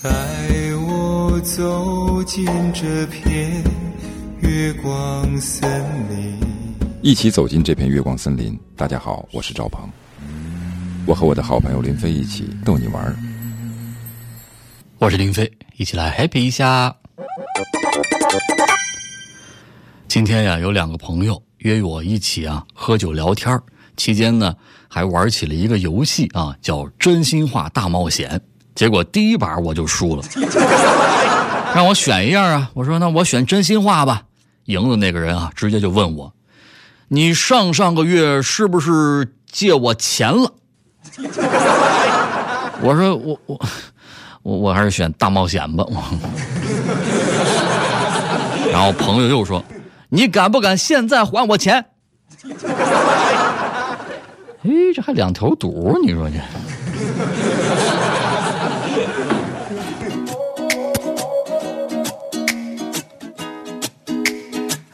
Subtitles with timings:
[0.00, 0.10] 带
[0.86, 3.64] 我走进这片
[4.40, 5.68] 月光森
[6.08, 6.38] 林。
[7.02, 8.56] 一起走进这片月光森林。
[8.76, 9.90] 大家好，我是赵鹏，
[11.04, 13.16] 我和我的好朋友林飞一起逗你玩儿。
[14.98, 16.94] 我是林飞，一起来 happy 一下。
[20.06, 23.60] 今天呀，有两个朋友约我一起啊喝酒聊天儿
[23.96, 24.54] 期间呢，
[24.86, 28.40] 还玩起了一个游戏啊，叫真心话大冒险。
[28.78, 30.22] 结果第一把我就输了，
[31.74, 34.22] 让我选一样啊，我说那我选真心话吧。
[34.66, 36.32] 赢的那个人啊，直接就问我
[37.08, 40.52] ：“你上上个月是不是借我钱了？”
[42.80, 43.60] 我说：“我我
[44.44, 45.84] 我我还是选大冒险吧。”
[48.70, 49.60] 然后朋友又说
[50.08, 51.84] ：“你敢不敢现在还我钱？”
[54.62, 56.38] 哎，这还两头堵，你说这？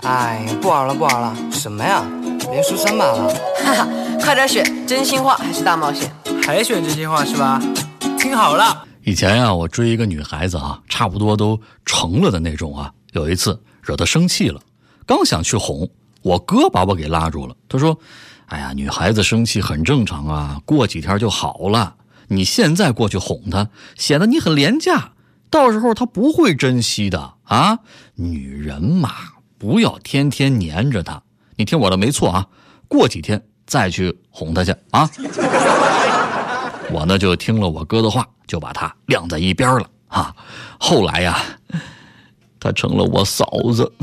[0.04, 2.04] 哎，不玩了，不玩了，什么呀？
[2.50, 3.28] 连输三把了，
[3.64, 3.88] 哈哈，
[4.20, 6.12] 快点选真心话还是大冒险？
[6.42, 7.60] 还选真心话是吧？
[8.18, 12.92] 听好了，以前呀，我追一个女孩子啊，差不多都成了的那种啊。
[13.12, 14.60] 有一次惹她生气了，
[15.06, 15.88] 刚想去哄，
[16.20, 17.56] 我哥把我给拉住了。
[17.66, 17.98] 他说
[18.46, 21.94] ：“哎呀，女孩子生气很正常啊，过几天就好了。
[22.28, 25.12] 你现在过去哄她，显得你很廉价，
[25.48, 27.78] 到时候她不会珍惜的啊。
[28.16, 29.10] 女人嘛，
[29.64, 31.22] 不要天天黏着他。
[31.56, 32.46] 你听我的，没错啊。
[32.86, 35.08] 过几天再去哄他去啊。
[36.92, 40.34] ”我呢就听了我哥的话，就把他晾在一边了啊。
[40.78, 41.38] 后来呀，
[42.60, 43.90] 他成了我嫂子。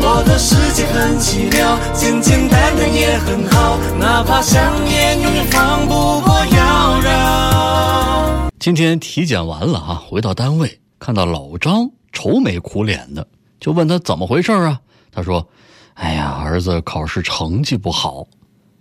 [0.00, 8.50] 我的世界很奇妙，简简单单也很好，哪怕想念永远放不过妖娆。
[8.58, 13.26] 今天体检完了啊，回到单位看到老张愁眉苦脸的，
[13.60, 14.80] 就问他怎么回事啊？
[15.12, 15.48] 他说
[15.94, 18.26] ：“哎呀，儿子考试成绩不好。”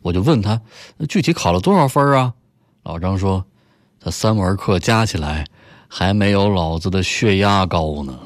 [0.01, 0.61] 我就问他
[1.09, 2.33] 具体考了多少分啊？
[2.83, 3.43] 老张说
[3.99, 5.45] ：“他三门课加起来
[5.87, 8.17] 还没有老子的血压高呢。”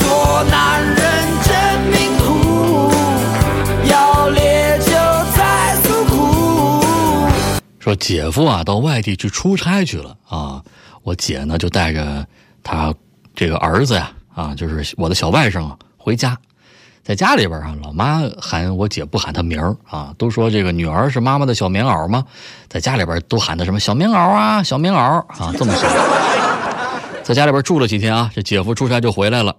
[0.00, 0.95] 做男人
[7.86, 10.60] 说姐夫啊到外地去出差去了啊，
[11.04, 12.26] 我姐呢就带着
[12.60, 12.92] 他
[13.32, 16.36] 这个儿子呀啊，就是我的小外甥啊回家，
[17.04, 22.24] 在家里边啊，老妈喊我姐不喊他名儿啊，都说这个女儿是妈妈的小棉袄嘛，
[22.68, 25.88] 在家里边都喊他什么小棉袄啊，小棉袄啊，这么说。
[27.22, 29.54] 在家里边住了几天啊，这姐夫出差就回来了，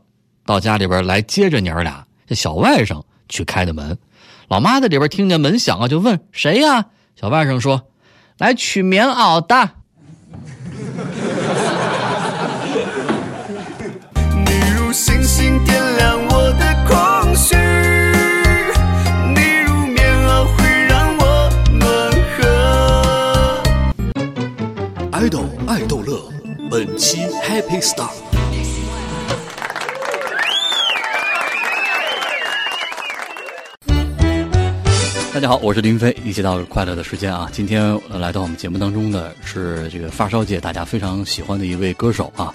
[0.45, 3.97] 到家里边来接着娘俩，这小外甥去开的门，
[4.49, 6.87] 老妈在里边听见门响啊，就问谁呀？
[7.15, 7.81] 小外甥说
[8.37, 9.69] ：“来取棉袄的。”
[14.45, 17.55] 你如星星点亮我的空虚，
[19.35, 21.85] 你如棉袄会让我暖
[22.37, 22.37] 和。
[25.11, 26.19] 爱豆爱逗乐，
[26.69, 28.26] 本期 Happy Star。
[35.37, 37.47] 大家好，我是林飞，一起到快乐的时间啊！
[37.53, 42.51] 今天呃来到我们节目当中的是这个发烧界大家非常喜欢的一位歌手啊，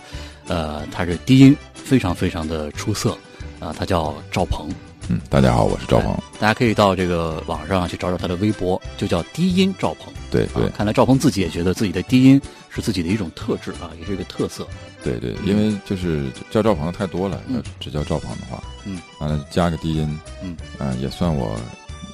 [0.48, 3.16] 呃，他是低音非常非常的出色
[3.60, 4.68] 啊，他叫赵鹏。
[5.08, 6.12] 嗯，大家好，我是赵鹏。
[6.40, 10.12] 大家可以到这个网上去找找他的微博，就叫低音赵鹏。
[10.28, 14.66] 对对啊，看来赵鹏自己也觉得自己的低音是自己的一种特质啊，也是一个特色。
[15.04, 21.56] 对对，因为就是叫赵鹏的太多了，嗯要只叫赵鹏的话，嗯，完了加个低音，嗯，啊，也算我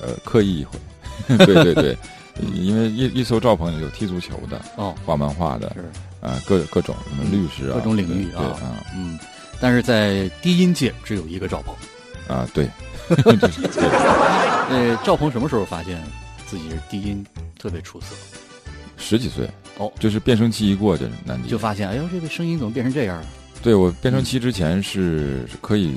[0.00, 0.78] 呃刻意一回。
[1.44, 1.96] 对对对，
[2.54, 5.84] 因为一一艘赵鹏有踢足球的，哦，画漫画的，是
[6.26, 8.56] 啊，各各种什么律师啊，各种领域啊
[8.94, 9.18] 嗯，
[9.60, 11.74] 但是在低音界只有一个赵鹏。
[12.28, 12.68] 啊，对，
[13.08, 13.88] 就是对，
[14.70, 16.02] 呃，赵鹏什么时候发现
[16.46, 17.24] 自己是低音
[17.58, 18.06] 特别出色？
[18.96, 19.48] 十几岁
[19.78, 21.12] 哦就是变声期一过就是
[21.48, 23.26] 就发现，哎呦，这个声音怎么变成这样了？
[23.62, 25.96] 对我变声期之前是是可以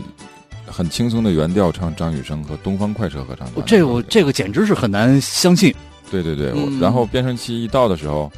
[0.71, 5.73] 很轻松的原调唱张雨生和东方快车合唱团，这个我这个简直是很难相信。
[6.09, 8.31] 对对对，然后变声期一到的时候，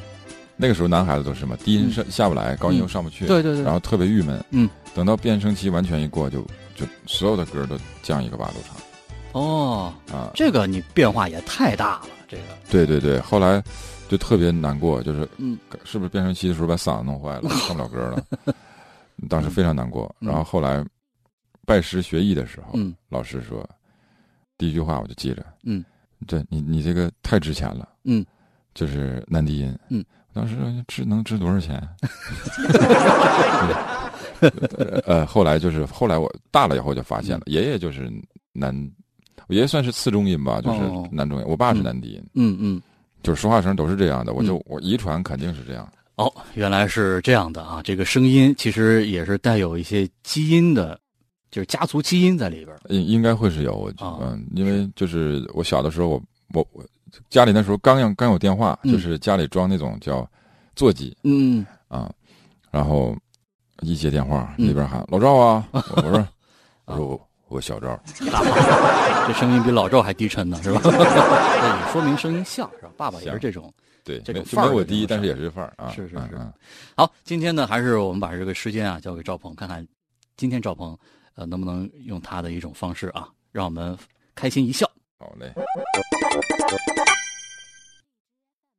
[0.56, 3.28] 那个时候男孩子都是嘛，低音上下不来，高音又上不去，嗯。
[3.28, 3.64] 对对对。
[3.64, 6.42] 然后特别郁闷，嗯，等到变声期完全一过，就
[6.76, 8.76] 就所有的歌都降一个八度唱。
[9.32, 13.64] 哦，啊，这个你变化也太大了，这个，对对对，后来
[14.08, 18.54] 就特别难过，就是嗯，是不是变声期的时候把嗓子弄坏了， 唱不了歌了，
[19.28, 20.14] 当时非常难过。
[20.20, 20.28] 嗯。
[20.28, 20.86] 然后后来
[21.66, 22.94] 拜师学艺的时候，嗯。
[23.10, 23.68] 老师说
[24.58, 25.84] 第一句话我就记着，嗯，
[26.28, 28.26] 这你你这个太值钱了，嗯，
[28.74, 30.56] 就是男低音，嗯，当时
[30.88, 31.82] 值能值多少钱？
[35.06, 38.12] 呃，后来就是后来我大了以后就发现了，爷爷就是
[38.52, 38.76] 男，
[39.48, 41.08] 我爷爷算是次中音吧，就是哦。
[41.12, 42.82] 男中音，我爸是男低音，嗯嗯。
[43.22, 45.90] 就是说话声都是这样的，我就我遗传肯定是这样。
[46.16, 47.82] 哦，原来是这样的啊！
[47.82, 51.00] 这个声音其实也是带有一些基因的，
[51.54, 52.76] 就是家族基因在里边。
[52.90, 56.22] 应应该会是有，啊嗯，因为就是我小的时候，我
[56.52, 56.84] 我我
[57.30, 60.28] 家里那时候刚有刚有电话，嗯就是家里装那种叫
[60.76, 62.12] 座机嗯，啊，
[62.72, 63.16] 然后
[63.82, 66.28] 一接电话，嗯那边喊老赵啊， 我我说
[66.86, 67.96] 我说我我小赵，
[69.28, 70.82] 这声音比老赵还低沉呢，是吧？
[70.84, 72.92] 这也说明声音像是吧？
[72.98, 73.72] 爸爸也是这种。
[74.04, 76.38] 对，这个就范儿的没我低，但是也是范儿啊，是是是
[76.98, 79.88] 好，今天呢，还是我们把这个时间啊交给赵鹏，看看
[80.36, 80.98] 今天赵鹏
[81.36, 83.98] 呃能不能用他的一种方式啊，让我们
[84.36, 84.90] 开心一笑。
[85.20, 85.54] 好嘞。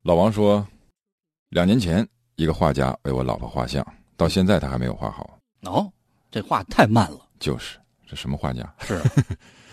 [0.02, 0.66] 老王说，
[1.48, 2.06] 两年前
[2.36, 3.84] 一个画家为我老婆画像，
[4.16, 5.90] 到现在他还没有画好，哦，
[6.30, 8.74] 这画太慢了，就是这什么画家？
[8.80, 9.00] 是，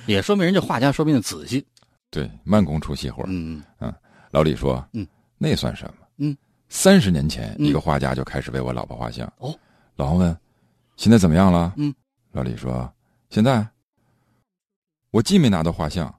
[0.08, 1.66] 也说明人家画家说明的仔细。
[2.10, 3.24] 对，慢工出细活。
[3.28, 3.94] 嗯嗯
[4.32, 5.06] 老李说：“嗯，
[5.38, 6.08] 那算什么？
[6.18, 6.38] 嗯，
[6.70, 9.32] 三十年前，嗯一个画家就开始为我老婆画像。
[9.40, 9.54] 哦，
[9.98, 10.38] 老王问：
[10.96, 11.74] 现在怎么样了？
[11.76, 11.94] 嗯，
[12.32, 12.90] 老李说：
[13.30, 13.68] 现在
[15.12, 16.14] 我既没拿到画像，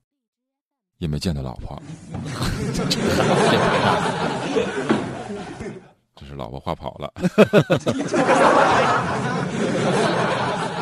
[0.98, 1.82] 也没见到老婆，
[6.14, 7.10] 这是老婆画跑了。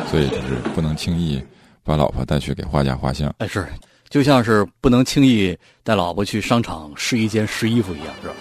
[0.09, 1.41] 所以就是不能轻易
[1.83, 3.33] 把老婆带去给画家画像。
[3.37, 3.65] 哎，是，
[4.09, 8.35] 就像是不能轻易带老婆去商场试衣间试衣服一样，是吧？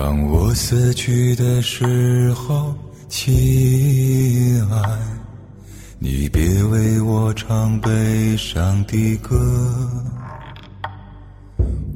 [0.00, 2.72] 当我死去的时候，
[3.08, 4.80] 亲爱，
[5.98, 9.36] 你别为我唱悲伤的歌。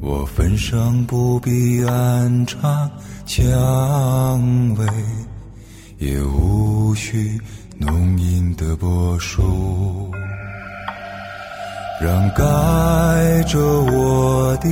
[0.00, 2.90] 我坟上不必安插
[3.24, 4.84] 蔷薇，
[5.98, 7.40] 也无需
[7.78, 10.10] 浓荫的柏树。
[12.00, 14.68] 让盖着我的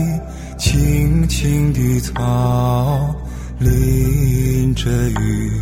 [0.59, 3.15] 青青的草，
[3.61, 4.91] 淋着
[5.21, 5.53] 雨，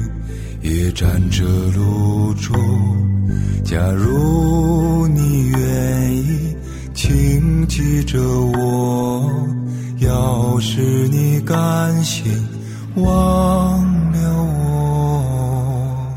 [0.63, 2.55] 也沾着露珠。
[3.65, 6.57] 假如你愿意
[6.95, 9.29] 请记着我，
[9.99, 12.33] 要是你甘心
[12.95, 16.15] 忘了我。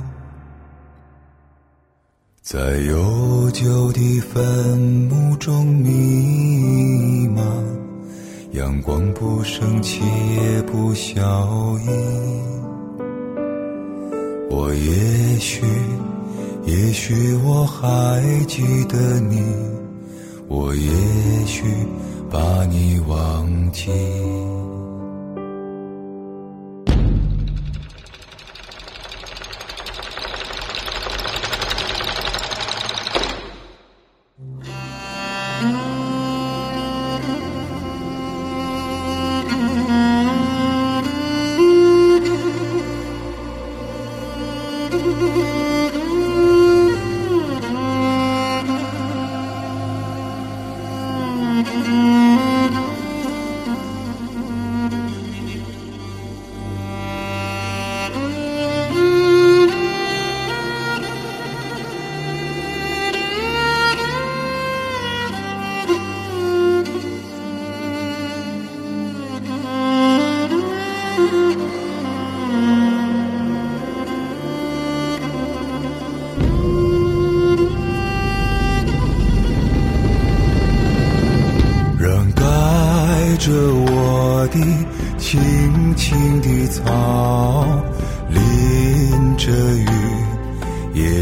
[2.44, 4.78] 在悠久的坟
[5.10, 7.42] 墓中迷茫，
[8.52, 10.02] 阳光不升起
[10.36, 11.22] 也不消
[11.86, 11.90] 翳。
[14.50, 15.66] 我也许，
[16.66, 19.42] 也许我还记得你，
[20.50, 20.92] 我也
[21.46, 21.64] 许
[22.30, 23.90] 把你忘记。
[51.80, 52.31] 让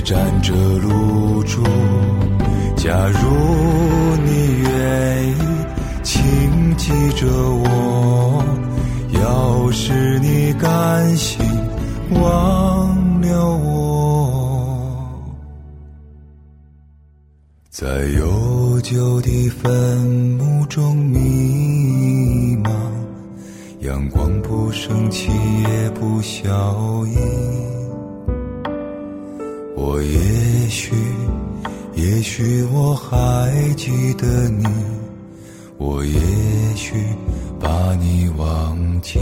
[0.09, 1.61] 也沾着露珠。
[2.75, 3.19] 假如
[4.25, 5.35] 你愿意，
[6.01, 8.43] 请记着我，
[9.11, 11.45] 要是你甘心
[12.11, 15.21] 忘了我。
[17.69, 17.87] 在
[18.17, 19.69] 悠久的坟
[20.39, 22.71] 墓中迷茫，
[23.81, 25.29] 阳光不升起
[25.67, 26.49] 也不消
[27.05, 27.78] 翳。
[29.81, 30.93] 我也许，
[31.95, 34.67] 也许我还记得你，
[35.77, 36.19] 我也
[36.75, 36.95] 许
[37.61, 39.17] 把你忘记。